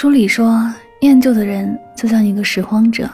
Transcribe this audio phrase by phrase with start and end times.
[0.00, 0.64] 书里说，
[1.00, 3.10] 念旧的人就像一个拾荒者，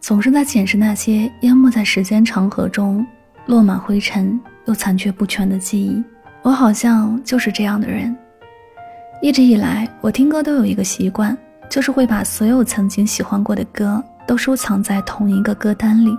[0.00, 3.06] 总是在捡拾那些淹没在时间长河中、
[3.44, 6.02] 落满灰尘又残缺不全的记忆。
[6.40, 8.16] 我好像就是这样的人。
[9.20, 11.36] 一直以来，我听歌都有一个习惯，
[11.68, 16.16] 就是会把所有曾经喜欢过的歌都收藏在同一个歌单里，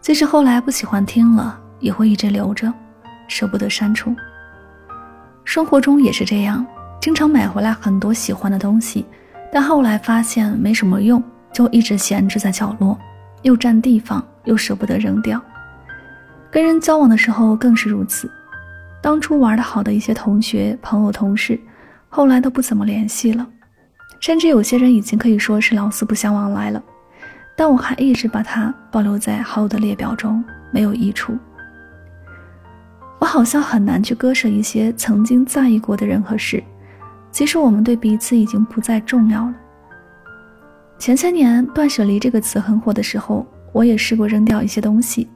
[0.00, 2.74] 即使后来不喜欢听了，也会一直留着，
[3.28, 4.12] 舍不得删除。
[5.44, 6.66] 生活中也是这样。
[7.00, 9.06] 经常买回来很多喜欢的东西，
[9.52, 11.22] 但后来发现没什么用，
[11.52, 12.98] 就一直闲置在角落，
[13.42, 15.40] 又占地方，又舍不得扔掉。
[16.50, 18.30] 跟人交往的时候更是如此，
[19.00, 21.58] 当初玩的好的一些同学、朋友、同事，
[22.08, 23.46] 后来都不怎么联系了，
[24.20, 26.82] 甚至有些人已经可以说是老死不相往来了。
[27.54, 31.36] 但我还一直把它保留在好友的列表中，没有移除。
[33.18, 36.62] 我好像很难去割舍一些曾经在意过的人和事。
[37.36, 39.54] 其实我们对彼此已经不再重要了。
[40.98, 45.28] 前些年“断舍离”这个词很火的时候，我也试过扔掉一些东西，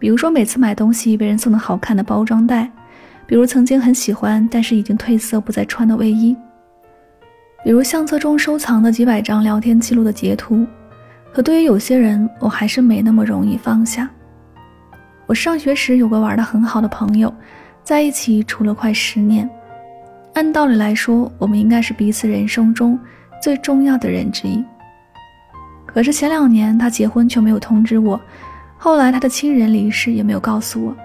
[0.00, 2.68] 比如说每次买东西被人送的好看的包装袋，
[3.24, 6.34] 比如曾经很喜欢但是已经褪色不再穿的卫衣，
[7.62, 10.66] 比如相册中收藏的几百张聊天记录的截图。
[11.32, 14.10] 可对于有些人，我还是没那么容易放下。
[15.24, 17.32] 我上学时有个玩的很好的朋友，
[17.84, 19.48] 在一起处了快十年。
[20.38, 22.96] 按道理来说，我们应该是彼此人生中
[23.42, 24.64] 最重要的人之一。
[25.84, 28.20] 可是前两年他结婚却没有通知我，
[28.76, 30.96] 后来他的亲人离世也没有告诉我，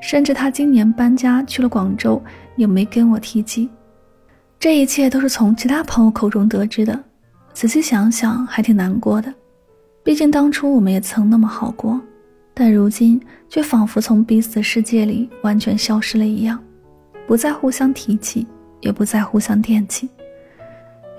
[0.00, 2.22] 甚至他今年搬家去了广州
[2.56, 3.68] 也没跟我提及。
[4.58, 6.98] 这一切都是从其他朋友口中得知的。
[7.52, 9.30] 仔细想想，还挺难过的。
[10.02, 12.00] 毕竟当初我们也曾那么好过，
[12.54, 16.58] 但如今却仿佛从彼此的世界里完全消失了一样，
[17.26, 18.46] 不再互相提起。
[18.80, 20.08] 也不再互相惦记。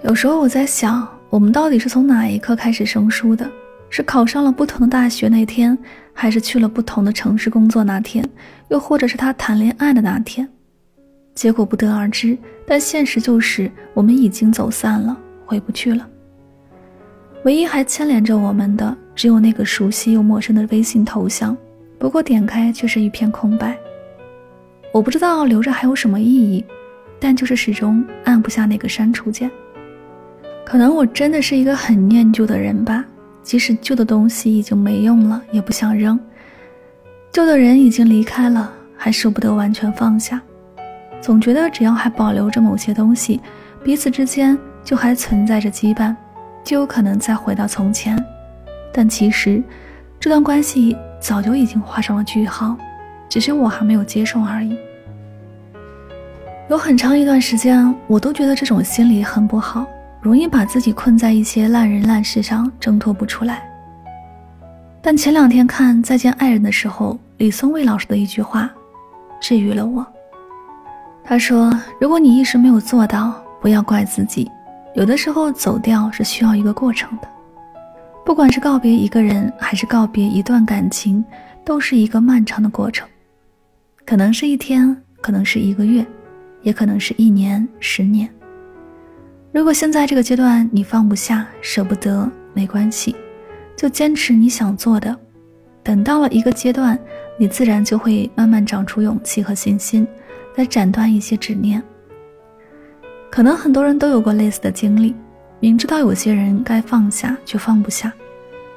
[0.04, 3.50] 有时候我在想，我们到底是从哪一刻开始生疏的？
[3.90, 5.78] 是考上了不同的大学那天，
[6.14, 8.24] 还是去了不同的城市工作那天，
[8.68, 10.48] 又或者是他谈恋爱的那天？
[11.34, 12.38] 结果不得而知。
[12.68, 16.08] 但现实就是，我们已经走散了，回不去了。
[17.46, 21.58] 唯一还牵连着我们的，只有那个熟悉又陌生的微信头像。
[21.98, 23.76] 不过点开却是一片空白。
[24.94, 26.64] 我不知道留着还有什么意义。
[27.20, 29.50] 但就是始终按不下那个删除键。
[30.66, 33.04] 可能我真的是一个很念旧的人吧，
[33.42, 36.16] 即使旧的东西已经没用了，也不想扔；
[37.32, 40.40] 旧的人已经离开了，还舍不得完全放下。
[41.20, 43.42] 总觉得只要还保留着某些东西，
[43.84, 46.16] 彼此之间就还存在着羁绊，
[46.64, 48.18] 就有可能再回到从前。
[48.94, 49.62] 但其实，
[50.20, 52.78] 这段关系早就已经画上了句号，
[53.28, 54.78] 只是我还没有接受而已。
[56.70, 59.88] 有很长一段时间，我都觉得这种心理很不好，
[60.22, 63.68] 容易把自己困在一些烂人烂事上挣脱不出来。
[65.02, 68.70] 但前两天看《再见爱人》的时候，李松蔚老师的一句话，
[69.42, 70.06] 治愈了我。
[71.24, 74.48] 他说：“如果你一时没有做到，不要怪自己。
[74.94, 77.28] 有的时候走掉是需要一个过程的，
[78.24, 81.26] 不管是告别一个人，还是告别一段感情，
[81.66, 83.08] 都是一个漫长的过程，
[84.06, 86.06] 可能是一天，可能是一个月。”
[86.62, 88.30] 也可能是一年、十年。
[89.52, 93.16] 如果现在这个阶段你放不下、舍不得，没关系，
[93.76, 95.16] 就坚持你想做的。
[95.82, 97.00] 等到了一个阶段，
[97.38, 100.08] 你自然就会慢慢长出勇气和信心，
[100.56, 101.82] 来斩断一些执念。
[103.32, 105.16] 可能很多人都有过类似的经历，
[105.60, 108.14] 明知道有些人该放下却放不下，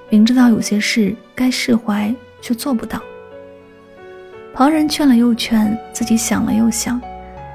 [0.09, 3.03] 明知道有些事该释怀却做不到。
[4.54, 7.00] 旁人劝了又劝，自己想了又想。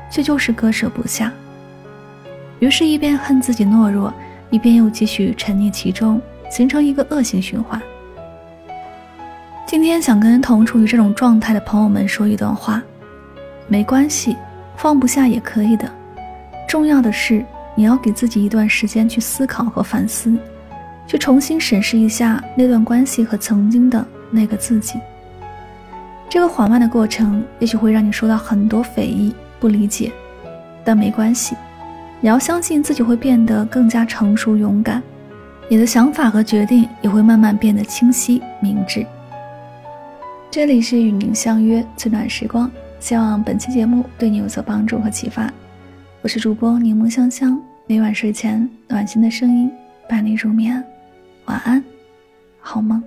[0.09, 1.31] 却就是割舍不下，
[2.59, 4.13] 于是，一边恨自己懦弱，
[4.49, 7.81] 一边又继续沉溺其中，形成一个恶性循环。
[9.65, 12.81] 今天想跟同处于这种状态的朋友们说一段话：
[13.67, 14.35] 没关系，
[14.77, 15.91] 放不下也可以的。
[16.67, 17.43] 重要的是，
[17.75, 20.33] 你要给自己一段时间去思考和反思，
[21.05, 24.99] 去重新审视一下那段关系和曾经的那个自己。
[26.29, 29.33] 这个缓慢的过程，也许会让你受到很多非议。
[29.59, 30.11] 不理解，
[30.83, 31.55] 但没关系。
[32.19, 35.01] 你要相信自己会变得更加成熟勇敢，
[35.69, 39.05] 你的想法和决定也会慢慢变得清晰明智。
[40.49, 45.51] 这里是与您相约最暖时光，希望本期节目对你有所帮助和启发。
[46.23, 49.69] 我是主播柠檬香香，每晚睡前暖心的声音
[50.09, 50.83] 伴你入眠，
[51.45, 51.83] 晚安，
[52.59, 53.03] 好梦。